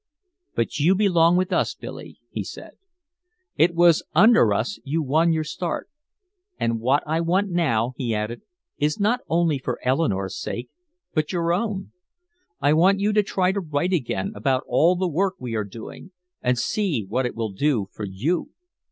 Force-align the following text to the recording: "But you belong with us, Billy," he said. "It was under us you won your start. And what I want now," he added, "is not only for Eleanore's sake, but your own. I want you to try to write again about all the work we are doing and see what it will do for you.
"But 0.55 0.79
you 0.79 0.95
belong 0.95 1.37
with 1.37 1.53
us, 1.53 1.75
Billy," 1.75 2.17
he 2.31 2.43
said. 2.43 2.71
"It 3.55 3.75
was 3.75 4.01
under 4.15 4.51
us 4.51 4.79
you 4.83 5.03
won 5.03 5.31
your 5.31 5.43
start. 5.43 5.89
And 6.59 6.79
what 6.79 7.03
I 7.05 7.21
want 7.21 7.51
now," 7.51 7.93
he 7.97 8.15
added, 8.15 8.41
"is 8.79 8.99
not 8.99 9.19
only 9.29 9.59
for 9.59 9.77
Eleanore's 9.83 10.39
sake, 10.41 10.71
but 11.13 11.31
your 11.31 11.53
own. 11.53 11.91
I 12.59 12.73
want 12.73 12.99
you 12.99 13.13
to 13.13 13.21
try 13.21 13.51
to 13.51 13.59
write 13.59 13.93
again 13.93 14.31
about 14.33 14.63
all 14.65 14.95
the 14.95 15.07
work 15.07 15.35
we 15.37 15.53
are 15.53 15.63
doing 15.63 16.09
and 16.41 16.57
see 16.57 17.05
what 17.07 17.27
it 17.27 17.35
will 17.35 17.51
do 17.51 17.85
for 17.93 18.03
you. 18.05 18.49